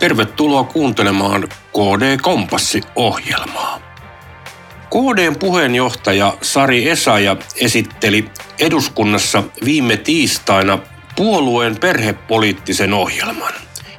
Tervetuloa 0.00 0.64
kuuntelemaan 0.64 1.48
KD 1.48 2.20
Kompassi-ohjelmaa. 2.22 3.80
KDn 4.90 5.36
puheenjohtaja 5.38 6.34
Sari 6.42 6.88
Esaja 6.88 7.36
esitteli 7.56 8.24
eduskunnassa 8.58 9.42
viime 9.64 9.96
tiistaina 9.96 10.78
puolueen 11.16 11.76
perhepoliittisen 11.76 12.94
ohjelman, 12.94 13.52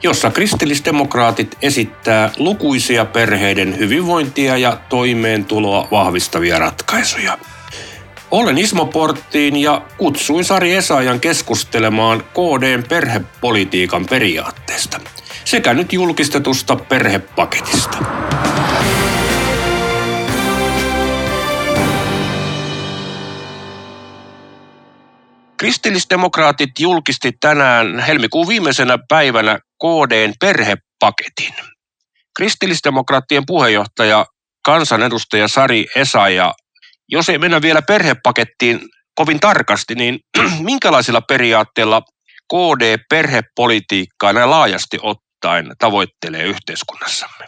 jossa 0.04 0.32
kristillisdemokraatit 0.32 1.58
esittää 1.62 2.32
lukuisia 2.38 3.06
perheiden 3.06 3.78
hyvinvointia 3.78 4.58
ja 4.58 4.78
toimeentuloa 4.90 5.88
vahvistavia 5.92 6.60
ratkaisuja. 6.60 7.38
Olen 8.32 8.58
Ismo 8.58 8.86
Porttiin 8.86 9.58
ja 9.58 9.82
kutsuin 9.98 10.46
Sari 10.46 10.76
Esajan 10.76 11.20
keskustelemaan 11.20 12.24
KDn 12.24 12.84
perhepolitiikan 12.90 14.06
periaatteesta– 14.06 15.00
sekä 15.46 15.74
nyt 15.74 15.94
julkistetusta 15.94 16.76
perhepaketista. 16.76 17.98
Kristillisdemokraatit 25.62 26.70
julkisti 26.80 27.32
tänään 27.40 28.00
helmikuun 28.00 28.48
viimeisenä 28.48 28.98
päivänä 29.10 29.60
KDn 29.60 30.34
perhepaketin. 30.40 31.54
Kristillisdemokraattien 32.38 33.44
puheenjohtaja 33.48 34.26
kansanedustaja 34.66 35.48
Sari 35.48 35.86
Esaja, 35.96 36.54
jos 37.10 37.30
ei 37.30 37.38
mennä 37.38 37.62
vielä 37.62 37.82
perhepakettiin 37.82 38.80
kovin 39.16 39.40
tarkasti, 39.40 39.96
niin 39.96 40.20
minkälaisilla 40.60 41.22
periaatteilla 41.22 42.02
KD 42.54 42.98
perhepolitiikkaa 43.10 44.34
näin 44.34 44.50
laajasti 44.50 44.98
ottaa 45.02 45.31
ottaen 45.42 45.72
tavoittelee 45.80 46.44
yhteiskunnassamme? 46.44 47.46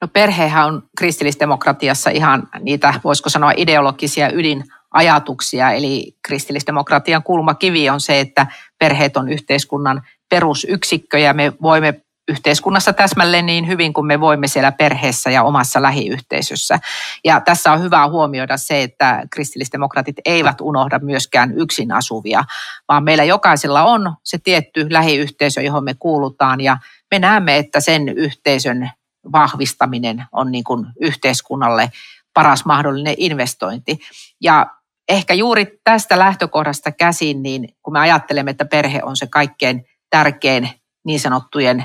No 0.00 0.08
perhehän 0.08 0.66
on 0.66 0.82
kristillisdemokratiassa 0.98 2.10
ihan 2.10 2.48
niitä, 2.60 2.94
voisiko 3.04 3.28
sanoa, 3.28 3.52
ideologisia 3.56 4.30
ydinajatuksia. 4.32 5.70
Eli 5.70 6.16
kristillisdemokratian 6.28 7.22
kulmakivi 7.22 7.90
on 7.90 8.00
se, 8.00 8.20
että 8.20 8.46
perheet 8.78 9.16
on 9.16 9.28
yhteiskunnan 9.28 10.02
perusyksikkö 10.30 11.18
ja 11.18 11.34
me 11.34 11.52
voimme 11.62 12.00
yhteiskunnassa 12.30 12.92
täsmälleen 12.92 13.46
niin 13.46 13.66
hyvin 13.66 13.92
kuin 13.92 14.06
me 14.06 14.20
voimme 14.20 14.48
siellä 14.48 14.72
perheessä 14.72 15.30
ja 15.30 15.42
omassa 15.42 15.82
lähiyhteisössä. 15.82 16.78
Ja 17.24 17.40
tässä 17.40 17.72
on 17.72 17.82
hyvä 17.82 18.08
huomioida 18.08 18.56
se, 18.56 18.82
että 18.82 19.22
kristillisdemokraatit 19.30 20.16
eivät 20.24 20.60
unohda 20.60 20.98
myöskään 20.98 21.58
yksin 21.58 21.92
asuvia, 21.92 22.44
vaan 22.88 23.04
meillä 23.04 23.24
jokaisella 23.24 23.82
on 23.82 24.14
se 24.24 24.38
tietty 24.38 24.86
lähiyhteisö, 24.90 25.62
johon 25.62 25.84
me 25.84 25.94
kuulutaan 25.94 26.60
ja 26.60 26.76
me 27.10 27.18
näemme, 27.18 27.56
että 27.56 27.80
sen 27.80 28.08
yhteisön 28.08 28.90
vahvistaminen 29.32 30.24
on 30.32 30.52
niin 30.52 30.64
kuin 30.64 30.86
yhteiskunnalle 31.00 31.92
paras 32.34 32.64
mahdollinen 32.64 33.14
investointi. 33.18 33.98
Ja 34.40 34.66
ehkä 35.08 35.34
juuri 35.34 35.80
tästä 35.84 36.18
lähtökohdasta 36.18 36.92
käsin, 36.92 37.42
niin 37.42 37.68
kun 37.82 37.92
me 37.92 38.00
ajattelemme, 38.00 38.50
että 38.50 38.64
perhe 38.64 39.00
on 39.02 39.16
se 39.16 39.26
kaikkein 39.26 39.84
tärkein 40.10 40.70
niin 41.04 41.20
sanottujen 41.20 41.84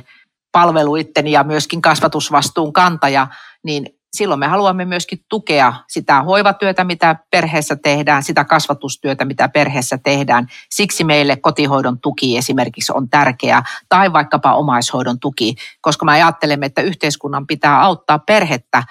palveluiden 0.56 1.28
ja 1.28 1.44
myöskin 1.44 1.81
kasvatusvastuun 1.81 2.73
kantaja, 2.73 3.28
niin 3.64 3.86
silloin 4.14 4.39
me 4.39 4.48
haluamme 4.48 4.86
myöskin 4.86 5.20
tukea 5.30 5.73
sitä 5.88 6.23
hoivatyötä, 6.23 6.84
mitä 6.84 7.16
perheessä 7.31 7.75
tehdään, 7.75 8.23
sitä 8.23 8.44
kasvatustyötä, 8.44 9.26
mitä 9.26 9.50
perheessä 9.50 9.98
tehdään. 9.98 10.48
Siksi 10.70 11.03
meille 11.03 11.36
kotihoidon 11.36 12.00
tuki 12.00 12.38
esimerkiksi 12.38 12.92
on 12.95 13.09
tärkeä, 13.09 13.64
tai 13.89 14.14
vaikkapa 14.14 14.53
omaishoidon 14.56 15.20
tuki, 15.20 15.56
koska 15.81 16.06
me 16.06 16.11
ajattelemme, 16.11 16.66
että 16.66 16.81
yhteiskunnan 16.81 17.48
pitää 17.48 17.82
auttaa 17.82 18.20
perhettä 18.20 18.83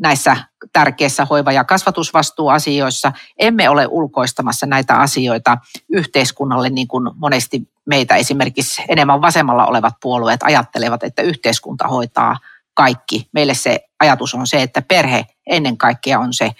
näissä 0.00 0.36
tärkeissä 0.72 1.24
hoiva- 1.24 1.52
ja 1.52 1.64
kasvatusvastuuasioissa. 1.64 3.12
Emme 3.38 3.68
ole 3.68 3.86
ulkoistamassa 3.86 4.66
näitä 4.66 4.96
asioita 4.96 5.58
yhteiskunnalle 5.88 6.70
niin 6.70 6.88
kuin 6.88 7.10
monesti 7.14 7.62
meitä 7.86 8.16
esimerkiksi 8.16 8.82
enemmän 8.88 9.20
vasemmalla 9.20 9.66
olevat 9.66 9.94
puolueet 10.02 10.42
ajattelevat, 10.42 11.02
että 11.02 11.22
yhteiskunta 11.22 11.88
hoitaa 11.88 12.38
kaikki. 12.74 13.28
Meille 13.32 13.54
se 13.54 13.80
ajatus 14.00 14.34
on 14.34 14.46
se, 14.46 14.62
että 14.62 14.82
perhe 14.82 15.26
ennen 15.46 15.76
kaikkea 15.76 16.18
on 16.18 16.34
se 16.34 16.50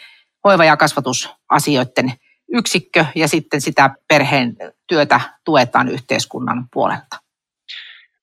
hoiva- 0.44 0.64
ja 0.64 0.76
kasvatusasioiden 0.76 2.12
yksikkö 2.48 3.04
ja 3.14 3.28
sitten 3.28 3.60
sitä 3.60 3.90
perheen 4.08 4.56
työtä 4.86 5.20
tuetaan 5.44 5.88
yhteiskunnan 5.88 6.68
puolelta. 6.72 7.20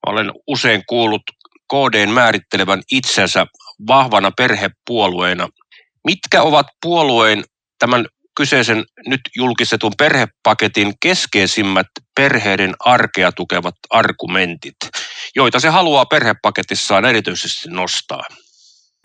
Olen 0.06 0.32
usein 0.48 0.84
kuullut 0.88 1.22
KDn 1.72 2.10
määrittelevän 2.10 2.82
itsensä 2.92 3.48
vahvana 3.88 4.32
perhepuolueena. 4.38 5.48
Mitkä 6.08 6.42
ovat 6.42 6.68
puolueen 6.82 7.44
tämän 7.80 8.06
kyseisen 8.38 8.86
nyt 9.08 9.22
julkistetun 9.36 9.92
perhepaketin 9.98 10.94
keskeisimmät 11.02 11.88
perheiden 12.16 12.74
arkea 12.80 13.32
tukevat 13.32 13.76
argumentit, 13.90 14.76
joita 15.36 15.60
se 15.60 15.70
haluaa 15.70 16.06
perhepaketissaan 16.06 17.06
erityisesti 17.06 17.70
nostaa? 17.70 18.24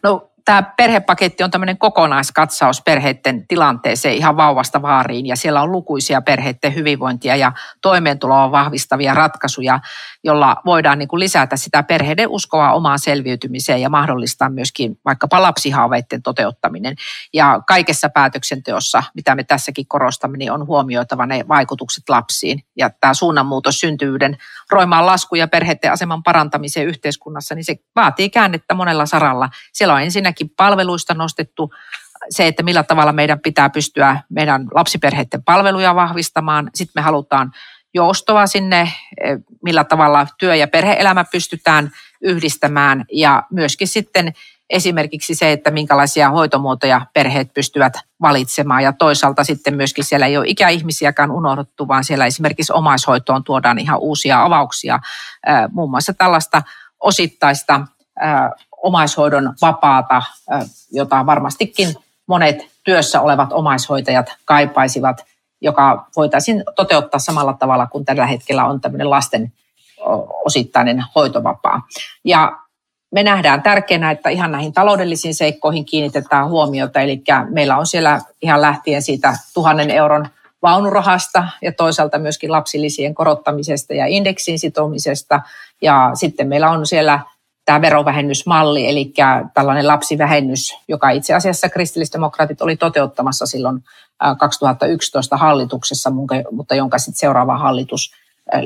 No 0.02 0.30
tämä 0.46 0.62
perhepaketti 0.62 1.44
on 1.44 1.50
tämmöinen 1.50 1.78
kokonaiskatsaus 1.78 2.82
perheiden 2.82 3.46
tilanteeseen 3.48 4.14
ihan 4.14 4.36
vauvasta 4.36 4.82
vaariin 4.82 5.26
ja 5.26 5.36
siellä 5.36 5.62
on 5.62 5.72
lukuisia 5.72 6.22
perheiden 6.22 6.74
hyvinvointia 6.74 7.36
ja 7.36 7.52
toimeentuloa 7.82 8.52
vahvistavia 8.52 9.14
ratkaisuja, 9.14 9.80
jolla 10.24 10.56
voidaan 10.64 10.98
niin 10.98 11.08
kuin 11.08 11.20
lisätä 11.20 11.56
sitä 11.56 11.82
perheiden 11.82 12.28
uskoa 12.28 12.72
omaan 12.72 12.98
selviytymiseen 12.98 13.80
ja 13.80 13.88
mahdollistaa 13.88 14.48
myöskin 14.48 14.98
vaikkapa 15.04 15.42
lapsihaaveiden 15.42 16.22
toteuttaminen. 16.22 16.96
Ja 17.34 17.60
kaikessa 17.66 18.08
päätöksenteossa, 18.08 19.02
mitä 19.14 19.34
me 19.34 19.44
tässäkin 19.44 19.86
korostamme, 19.88 20.38
niin 20.38 20.52
on 20.52 20.66
huomioitava 20.66 21.26
ne 21.26 21.44
vaikutukset 21.48 22.08
lapsiin. 22.08 22.62
Ja 22.76 22.90
tämä 23.00 23.14
suunnanmuutos 23.14 23.80
syntyvyyden 23.80 24.36
roimaan 24.70 25.06
lasku 25.06 25.34
ja 25.34 25.48
perheiden 25.48 25.92
aseman 25.92 26.22
parantamiseen 26.22 26.86
yhteiskunnassa, 26.86 27.54
niin 27.54 27.64
se 27.64 27.76
vaatii 27.96 28.30
käännettä 28.30 28.74
monella 28.74 29.06
saralla. 29.06 29.48
Siellä 29.72 29.94
on 29.94 30.02
ensinnäkin 30.02 30.50
palveluista 30.56 31.14
nostettu 31.14 31.72
se, 32.30 32.46
että 32.46 32.62
millä 32.62 32.82
tavalla 32.82 33.12
meidän 33.12 33.40
pitää 33.40 33.70
pystyä 33.70 34.20
meidän 34.28 34.66
lapsiperheiden 34.74 35.42
palveluja 35.44 35.94
vahvistamaan. 35.94 36.70
Sitten 36.74 36.92
me 36.94 37.02
halutaan 37.02 37.52
joustoa 37.94 38.46
sinne, 38.46 38.80
eh, 38.80 39.38
millä 39.64 39.84
tavalla 39.84 40.26
työ- 40.38 40.54
ja 40.54 40.68
perheelämä 40.68 41.24
pystytään 41.24 41.90
yhdistämään 42.22 43.04
ja 43.12 43.42
myöskin 43.50 43.88
sitten 43.88 44.32
esimerkiksi 44.70 45.34
se, 45.34 45.52
että 45.52 45.70
minkälaisia 45.70 46.30
hoitomuotoja 46.30 47.06
perheet 47.14 47.54
pystyvät 47.54 47.92
valitsemaan 48.22 48.82
ja 48.82 48.92
toisaalta 48.92 49.44
sitten 49.44 49.74
myöskin 49.74 50.04
siellä 50.04 50.26
ei 50.26 50.36
ole 50.36 50.46
ikäihmisiäkään 50.48 51.30
unohdettu, 51.30 51.88
vaan 51.88 52.04
siellä 52.04 52.26
esimerkiksi 52.26 52.72
omaishoitoon 52.72 53.44
tuodaan 53.44 53.78
ihan 53.78 53.98
uusia 53.98 54.44
avauksia, 54.44 54.98
muun 55.70 55.90
muassa 55.90 56.14
tällaista 56.14 56.62
osittaista 57.00 57.80
omaishoidon 58.82 59.54
vapaata, 59.62 60.22
jota 60.92 61.26
varmastikin 61.26 61.94
monet 62.26 62.56
työssä 62.84 63.20
olevat 63.20 63.52
omaishoitajat 63.52 64.26
kaipaisivat– 64.44 65.24
joka 65.60 66.06
voitaisiin 66.16 66.64
toteuttaa 66.76 67.20
samalla 67.20 67.52
tavalla 67.52 67.86
kuin 67.86 68.04
tällä 68.04 68.26
hetkellä 68.26 68.64
on 68.64 68.80
tämmöinen 68.80 69.10
lasten 69.10 69.52
osittainen 70.44 71.04
hoitovapaa. 71.14 71.82
Ja 72.24 72.58
me 73.10 73.22
nähdään 73.22 73.62
tärkeänä, 73.62 74.10
että 74.10 74.30
ihan 74.30 74.52
näihin 74.52 74.72
taloudellisiin 74.72 75.34
seikkoihin 75.34 75.84
kiinnitetään 75.84 76.48
huomiota, 76.48 77.00
eli 77.00 77.22
meillä 77.50 77.76
on 77.76 77.86
siellä 77.86 78.20
ihan 78.42 78.62
lähtien 78.62 79.02
siitä 79.02 79.34
tuhannen 79.54 79.90
euron 79.90 80.28
vaunurahasta 80.62 81.48
ja 81.62 81.72
toisaalta 81.72 82.18
myöskin 82.18 82.52
lapsilisien 82.52 83.14
korottamisesta 83.14 83.94
ja 83.94 84.06
indeksin 84.06 84.58
sitomisesta. 84.58 85.40
Ja 85.82 86.10
sitten 86.14 86.48
meillä 86.48 86.70
on 86.70 86.86
siellä 86.86 87.20
tämä 87.64 87.80
verovähennysmalli, 87.80 88.88
eli 88.88 89.12
tällainen 89.54 89.86
lapsivähennys, 89.86 90.78
joka 90.88 91.10
itse 91.10 91.34
asiassa 91.34 91.68
kristillisdemokraatit 91.68 92.62
oli 92.62 92.76
toteuttamassa 92.76 93.46
silloin 93.46 93.84
2011 94.38 95.36
hallituksessa, 95.36 96.10
mutta 96.50 96.74
jonka 96.74 96.98
sitten 96.98 97.18
seuraava 97.18 97.58
hallitus 97.58 98.12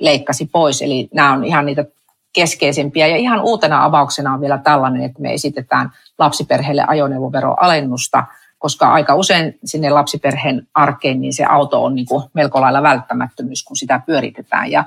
leikkasi 0.00 0.46
pois. 0.46 0.82
Eli 0.82 1.08
nämä 1.14 1.32
on 1.32 1.44
ihan 1.44 1.66
niitä 1.66 1.84
keskeisimpiä. 2.32 3.06
Ja 3.06 3.16
ihan 3.16 3.40
uutena 3.40 3.84
avauksena 3.84 4.34
on 4.34 4.40
vielä 4.40 4.58
tällainen, 4.58 5.02
että 5.02 5.22
me 5.22 5.34
esitetään 5.34 5.90
lapsiperheille 6.18 6.84
ajoneuvoveroalennusta, 6.86 8.24
koska 8.58 8.92
aika 8.92 9.14
usein 9.14 9.58
sinne 9.64 9.90
lapsiperheen 9.90 10.66
arkeen 10.74 11.20
niin 11.20 11.32
se 11.32 11.44
auto 11.44 11.84
on 11.84 11.94
niin 11.94 12.06
kuin 12.06 12.24
melko 12.34 12.60
lailla 12.60 12.82
välttämättömyys, 12.82 13.64
kun 13.64 13.76
sitä 13.76 14.00
pyöritetään. 14.06 14.70
Ja 14.70 14.84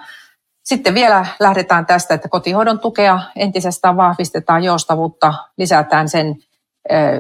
sitten 0.64 0.94
vielä 0.94 1.26
lähdetään 1.40 1.86
tästä, 1.86 2.14
että 2.14 2.30
kotihoidon 2.30 2.80
tukea 2.80 3.20
entisestään 3.36 3.98
vahvistetaan, 3.98 4.64
joustavuutta 4.64 5.34
lisätään 5.58 6.10
sen, 6.10 6.36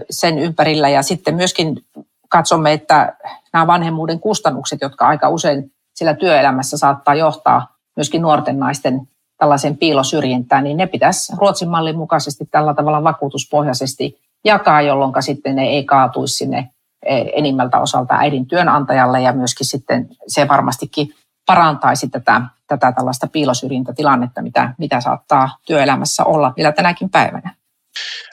sen 0.09 0.39
ympärillä 0.39 0.89
ja 0.89 1.01
sitten 1.01 1.35
myöskin 1.35 1.85
katsomme, 2.29 2.73
että 2.73 3.15
nämä 3.53 3.67
vanhemmuuden 3.67 4.19
kustannukset, 4.19 4.81
jotka 4.81 5.07
aika 5.07 5.29
usein 5.29 5.71
sillä 5.93 6.13
työelämässä 6.13 6.77
saattaa 6.77 7.15
johtaa 7.15 7.75
myöskin 7.95 8.21
nuorten 8.21 8.59
naisten 8.59 9.07
tällaisen 9.37 9.77
piilosyrjintään, 9.77 10.63
niin 10.63 10.77
ne 10.77 10.87
pitäisi 10.87 11.33
Ruotsin 11.37 11.69
mallin 11.69 11.97
mukaisesti 11.97 12.45
tällä 12.51 12.73
tavalla 12.73 13.03
vakuutuspohjaisesti 13.03 14.19
jakaa, 14.45 14.81
jolloin 14.81 15.23
sitten 15.23 15.55
ne 15.55 15.63
ei 15.63 15.83
kaatuisi 15.83 16.35
sinne 16.35 16.69
e, 17.05 17.23
enimmältä 17.33 17.79
osalta 17.79 18.15
äidin 18.15 18.45
työnantajalle 18.45 19.21
ja 19.21 19.33
myöskin 19.33 19.67
sitten 19.67 20.07
se 20.27 20.47
varmastikin 20.47 21.13
parantaisi 21.45 22.09
tätä, 22.09 22.41
tätä 22.67 22.91
tällaista 22.91 23.27
piilosyrjintätilannetta, 23.27 24.41
mitä, 24.41 24.73
mitä 24.77 25.01
saattaa 25.01 25.57
työelämässä 25.67 26.23
olla 26.23 26.53
vielä 26.57 26.71
tänäkin 26.71 27.09
päivänä. 27.09 27.55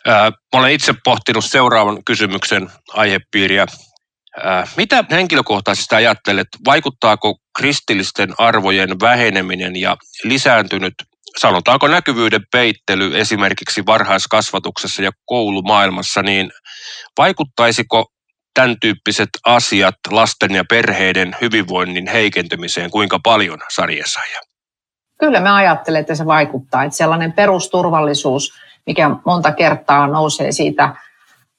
Mä 0.07 0.33
olen 0.53 0.73
itse 0.73 0.95
pohtinut 1.05 1.45
seuraavan 1.45 2.05
kysymyksen 2.05 2.71
aihepiiriä. 2.95 3.67
Mitä 4.77 5.05
henkilökohtaisesti 5.11 5.95
ajattelet, 5.95 6.49
vaikuttaako 6.65 7.37
kristillisten 7.59 8.35
arvojen 8.39 9.01
väheneminen 9.01 9.77
ja 9.77 9.97
lisääntynyt, 10.25 10.95
sanotaanko 11.39 11.89
näkyvyyden 11.89 12.43
peittely 12.53 13.19
esimerkiksi 13.19 13.87
varhaiskasvatuksessa 13.87 15.03
ja 15.03 15.11
koulumaailmassa, 15.25 16.23
niin 16.23 16.51
vaikuttaisiko 17.19 18.07
tämän 18.55 18.77
tyyppiset 18.81 19.29
asiat 19.47 19.95
lasten 20.11 20.55
ja 20.55 20.65
perheiden 20.71 21.37
hyvinvoinnin 21.41 22.07
heikentymiseen 22.07 22.91
kuinka 22.91 23.19
paljon 23.23 23.59
sarjassa? 23.69 24.21
Kyllä 25.19 25.41
me 25.41 25.51
ajattelen, 25.51 26.01
että 26.01 26.15
se 26.15 26.27
vaikuttaa. 26.27 26.85
Että 26.85 26.97
sellainen 26.97 27.33
perusturvallisuus, 27.33 28.55
mikä 28.87 29.11
monta 29.27 29.53
kertaa 29.53 30.07
nousee 30.07 30.53
siitä 30.53 30.95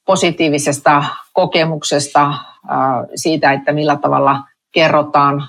positiivisesta 0.05 1.03
kokemuksesta, 1.33 2.33
siitä, 3.15 3.51
että 3.51 3.71
millä 3.73 3.95
tavalla 3.95 4.39
kerrotaan 4.71 5.43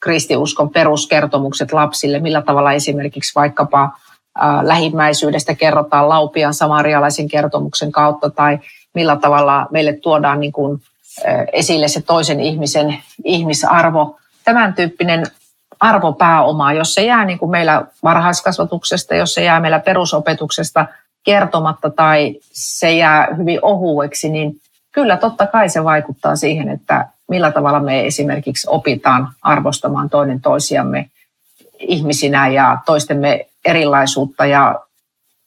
kristiuskon 0.00 0.70
peruskertomukset 0.70 1.72
lapsille, 1.72 2.18
millä 2.18 2.42
tavalla 2.42 2.72
esimerkiksi 2.72 3.34
vaikkapa 3.34 3.90
lähimmäisyydestä 4.62 5.54
kerrotaan 5.54 6.08
Laupian 6.08 6.54
samarialaisen 6.54 7.28
kertomuksen 7.28 7.92
kautta 7.92 8.30
tai 8.30 8.58
millä 8.94 9.16
tavalla 9.16 9.66
meille 9.70 9.92
tuodaan 9.92 10.40
niin 10.40 10.52
kuin 10.52 10.80
esille 11.52 11.88
se 11.88 12.02
toisen 12.02 12.40
ihmisen 12.40 12.98
ihmisarvo. 13.24 14.16
Tämän 14.44 14.74
tyyppinen 14.74 15.26
arvopääoma, 15.80 16.72
jos 16.72 16.94
se 16.94 17.02
jää 17.02 17.24
niin 17.24 17.38
kuin 17.38 17.50
meillä 17.50 17.86
varhaiskasvatuksesta, 18.02 19.14
jos 19.14 19.34
se 19.34 19.44
jää 19.44 19.60
meillä 19.60 19.78
perusopetuksesta 19.78 20.86
kertomatta 21.24 21.90
tai 21.90 22.34
se 22.52 22.92
jää 22.92 23.28
hyvin 23.36 23.58
ohueksi, 23.62 24.28
niin 24.28 24.60
kyllä 24.96 25.16
totta 25.16 25.46
kai 25.46 25.68
se 25.68 25.84
vaikuttaa 25.84 26.36
siihen, 26.36 26.68
että 26.68 27.06
millä 27.28 27.52
tavalla 27.52 27.80
me 27.80 28.06
esimerkiksi 28.06 28.66
opitaan 28.70 29.28
arvostamaan 29.42 30.10
toinen 30.10 30.40
toisiamme 30.40 31.10
ihmisinä 31.78 32.48
ja 32.48 32.78
toistemme 32.86 33.46
erilaisuutta. 33.64 34.46
Ja 34.46 34.80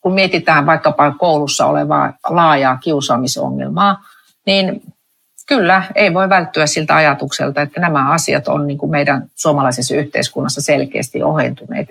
kun 0.00 0.14
mietitään 0.14 0.66
vaikkapa 0.66 1.10
koulussa 1.10 1.66
olevaa 1.66 2.12
laajaa 2.28 2.76
kiusaamisongelmaa, 2.76 4.04
niin 4.46 4.82
kyllä 5.46 5.82
ei 5.94 6.14
voi 6.14 6.28
välttyä 6.28 6.66
siltä 6.66 6.96
ajatukselta, 6.96 7.62
että 7.62 7.80
nämä 7.80 8.10
asiat 8.10 8.48
on 8.48 8.66
niin 8.66 8.78
kuin 8.78 8.90
meidän 8.90 9.26
suomalaisessa 9.34 9.94
yhteiskunnassa 9.94 10.62
selkeästi 10.62 11.22
ohentuneet. 11.22 11.88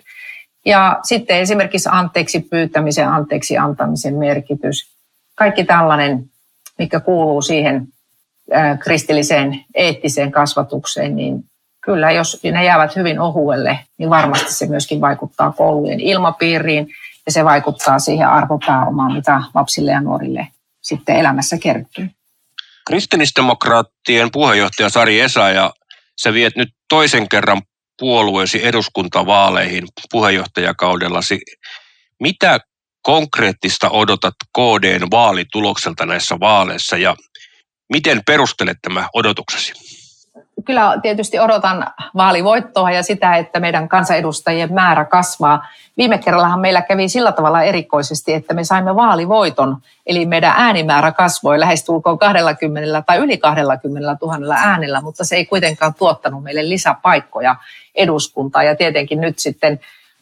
Ja 0.66 1.00
sitten 1.04 1.38
esimerkiksi 1.38 1.90
anteeksi 1.92 2.40
pyytämisen, 2.40 3.08
anteeksi 3.08 3.58
antamisen 3.58 4.16
merkitys. 4.16 4.88
Kaikki 5.36 5.64
tällainen, 5.64 6.30
mikä 6.80 7.00
kuuluu 7.00 7.42
siihen 7.42 7.88
kristilliseen 8.80 9.66
eettiseen 9.76 10.32
kasvatukseen, 10.32 11.16
niin 11.16 11.44
kyllä 11.82 12.12
jos 12.12 12.40
ne 12.44 12.66
jäävät 12.66 12.96
hyvin 12.96 13.20
ohuelle, 13.20 13.80
niin 13.98 14.10
varmasti 14.10 14.54
se 14.54 14.68
myöskin 14.68 15.02
vaikuttaa 15.02 15.52
koulujen 15.52 16.00
ilmapiiriin 16.00 16.88
ja 17.26 17.32
se 17.32 17.46
vaikuttaa 17.46 18.00
siihen 18.00 18.28
arvopääomaan, 18.28 19.14
mitä 19.14 19.42
lapsille 19.54 19.92
ja 19.92 20.02
nuorille 20.02 20.48
sitten 20.82 21.16
elämässä 21.16 21.58
kertyy. 21.58 22.10
Kristillisdemokraattien 22.88 24.32
puheenjohtaja 24.32 24.90
Sari 24.90 25.20
Esa 25.20 25.50
ja 25.50 25.74
sä 26.22 26.34
viet 26.34 26.56
nyt 26.56 26.70
toisen 26.90 27.30
kerran 27.30 27.62
puolueesi 28.00 28.68
eduskuntavaaleihin 28.68 29.84
puheenjohtajakaudellasi. 30.12 31.40
Mitä 32.20 32.60
konkreettista 33.02 33.90
odotat 33.90 34.36
KDn 34.58 35.08
vaalitulokselta 35.12 36.06
näissä 36.06 36.40
vaaleissa 36.40 36.98
ja 36.98 37.16
miten 37.94 38.22
perustelet 38.26 38.78
tämä 38.82 39.08
odotuksesi? 39.14 39.74
Kyllä 40.66 40.98
tietysti 41.02 41.40
odotan 41.40 41.88
vaalivoittoa 42.16 42.92
ja 42.92 43.04
sitä, 43.04 43.36
että 43.36 43.60
meidän 43.60 43.90
kansanedustajien 43.90 44.74
määrä 44.74 45.06
kasvaa. 45.06 45.68
Viime 45.98 46.18
kerrallahan 46.18 46.60
meillä 46.60 46.82
kävi 46.82 47.10
sillä 47.10 47.32
tavalla 47.32 47.64
erikoisesti, 47.64 48.34
että 48.34 48.54
me 48.54 48.64
saimme 48.64 48.96
vaalivoiton, 48.96 49.78
eli 50.06 50.26
meidän 50.26 50.54
äänimäärä 50.58 51.12
kasvoi 51.12 51.60
lähestulkoon 51.60 52.20
20 52.20 53.02
tai 53.02 53.18
yli 53.18 53.38
20 53.38 54.18
000 54.22 54.56
äänellä, 54.56 55.02
mutta 55.02 55.26
se 55.26 55.36
ei 55.36 55.46
kuitenkaan 55.46 55.94
tuottanut 55.94 56.44
meille 56.44 56.70
lisäpaikkoja 56.70 57.56
eduskuntaa. 57.96 58.64
Ja 58.64 58.76
tietenkin 58.76 59.22
nyt 59.22 59.40
sitten 59.40 59.80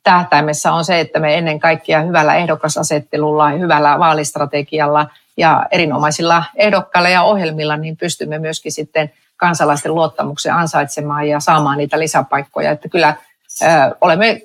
tähtäimessä 0.08 0.74
on 0.74 0.86
se, 0.86 1.00
että 1.00 1.20
me 1.20 1.38
ennen 1.38 1.60
kaikkea 1.60 2.02
hyvällä 2.02 2.36
ehdokasasettelulla 2.36 3.52
ja 3.52 3.58
hyvällä 3.58 4.00
vaalistrategialla 4.00 5.08
ja 5.38 5.66
erinomaisilla 5.72 6.44
ehdokkailla 6.56 7.10
ja 7.10 7.24
ohjelmilla 7.24 7.78
niin 7.78 7.98
pystymme 7.98 8.40
myöskin 8.40 8.72
sitten 8.72 9.12
kansalaisten 9.38 9.96
luottamuksen 9.96 10.54
ansaitsemaan 10.54 11.28
ja 11.28 11.40
saamaan 11.40 11.78
niitä 11.78 12.00
lisäpaikkoja. 12.00 12.72
Että 12.72 12.90
kyllä 12.90 13.16
olemme 14.02 14.42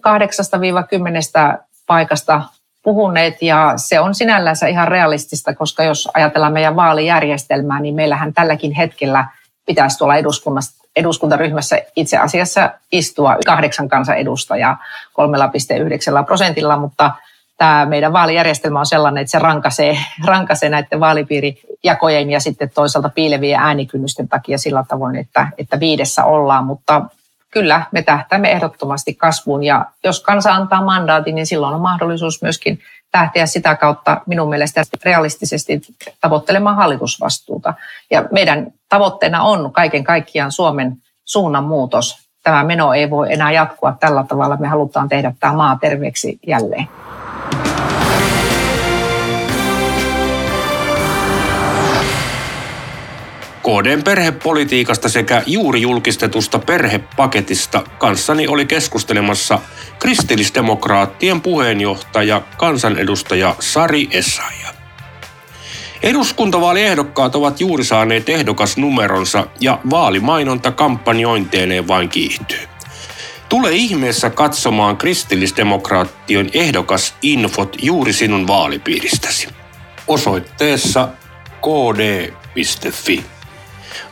8-10 1.56 1.62
paikasta 1.86 2.42
puhuneet 2.82 3.42
ja 3.42 3.72
se 3.76 4.00
on 4.00 4.14
sinällänsä 4.14 4.66
ihan 4.66 4.88
realistista, 4.88 5.54
koska 5.54 5.84
jos 5.84 6.08
ajatellaan 6.14 6.52
meidän 6.52 6.76
vaalijärjestelmää, 6.76 7.80
niin 7.80 7.94
meillähän 7.94 8.34
tälläkin 8.34 8.72
hetkellä 8.72 9.26
pitäisi 9.66 9.98
tuolla 9.98 10.16
eduskunnassa, 10.16 10.84
eduskuntaryhmässä 10.96 11.78
itse 11.96 12.18
asiassa 12.18 12.70
istua 12.92 13.36
kahdeksan 13.46 13.88
kansanedustajaa 13.88 14.78
3,9 16.20 16.24
prosentilla, 16.26 16.76
mutta 16.76 17.10
tämä 17.56 17.86
meidän 17.86 18.12
vaalijärjestelmä 18.12 18.78
on 18.78 18.86
sellainen, 18.86 19.20
että 19.20 19.30
se 19.30 19.38
rankaisee, 19.38 19.98
rankaisee 20.24 20.68
näiden 20.68 21.00
vaalipiirijakojen 21.00 22.30
ja 22.30 22.40
sitten 22.40 22.70
toisaalta 22.74 23.08
piilevien 23.08 23.60
äänikynnysten 23.60 24.28
takia 24.28 24.58
sillä 24.58 24.84
tavoin, 24.88 25.16
että, 25.16 25.48
että 25.58 25.80
viidessä 25.80 26.24
ollaan, 26.24 26.64
mutta 26.64 27.02
kyllä 27.50 27.82
me 27.92 28.02
tähtäämme 28.02 28.52
ehdottomasti 28.52 29.14
kasvuun. 29.14 29.64
Ja 29.64 29.84
jos 30.04 30.20
kansa 30.20 30.54
antaa 30.54 30.84
mandaatin, 30.84 31.34
niin 31.34 31.46
silloin 31.46 31.74
on 31.74 31.80
mahdollisuus 31.80 32.42
myöskin 32.42 32.78
lähteä 33.14 33.46
sitä 33.46 33.74
kautta 33.74 34.20
minun 34.26 34.48
mielestä 34.48 34.82
realistisesti 35.04 35.80
tavoittelemaan 36.20 36.76
hallitusvastuuta. 36.76 37.74
Ja 38.10 38.24
meidän 38.32 38.72
tavoitteena 38.88 39.42
on 39.42 39.72
kaiken 39.72 40.04
kaikkiaan 40.04 40.52
Suomen 40.52 40.96
suunnan 41.24 41.64
muutos. 41.64 42.28
Tämä 42.42 42.64
meno 42.64 42.94
ei 42.94 43.10
voi 43.10 43.32
enää 43.32 43.52
jatkua 43.52 43.96
tällä 44.00 44.24
tavalla. 44.28 44.56
Me 44.56 44.68
halutaan 44.68 45.08
tehdä 45.08 45.34
tämä 45.40 45.52
maa 45.52 45.78
terveeksi 45.80 46.38
jälleen. 46.46 46.88
KDn 53.62 54.02
perhepolitiikasta 54.02 55.08
sekä 55.08 55.42
juuri 55.46 55.82
julkistetusta 55.82 56.58
perhepaketista 56.58 57.82
kanssani 57.98 58.48
oli 58.48 58.66
keskustelemassa 58.66 59.58
kristillisdemokraattien 59.98 61.40
puheenjohtaja, 61.40 62.42
kansanedustaja 62.56 63.56
Sari 63.60 64.08
Essaja. 64.10 64.68
Eduskuntavaaliehdokkaat 66.02 67.34
ovat 67.34 67.60
juuri 67.60 67.84
saaneet 67.84 68.28
ehdokasnumeronsa 68.28 69.46
ja 69.60 69.78
vaalimainonta 69.90 70.72
kampanjointeineen 70.72 71.88
vain 71.88 72.08
kiihtyy. 72.08 72.68
Tule 73.48 73.70
ihmeessä 73.72 74.30
katsomaan 74.30 74.96
kristillisdemokraattien 74.96 76.50
ehdokasinfot 76.54 77.76
juuri 77.82 78.12
sinun 78.12 78.46
vaalipiiristäsi. 78.46 79.48
Osoitteessa 80.06 81.08
kd.fi. 81.60 83.24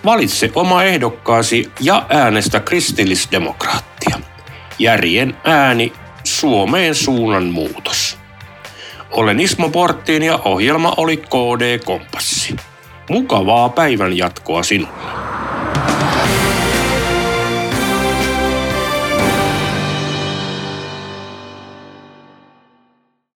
Valitse 0.05 0.51
oma 0.55 0.85
ehdokkaasi 0.85 1.71
ja 1.81 2.07
äänestä 2.09 2.61
kristillisdemokraattia. 2.61 4.21
Järjen 4.79 5.37
ääni 5.45 5.93
Suomeen 6.25 6.95
suunnan 6.95 7.45
muutos. 7.45 8.19
Olen 9.11 9.41
Ismo 9.41 9.69
Porttiin 9.69 10.23
ja 10.23 10.39
ohjelma 10.45 10.95
oli 10.97 11.17
KD 11.17 11.85
Kompassi. 11.85 12.57
Mukavaa 13.11 13.69
päivän 13.69 14.17
jatkoa 14.17 14.63
sinulle. 14.63 15.20